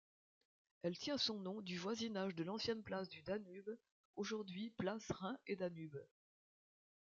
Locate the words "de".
2.33-2.43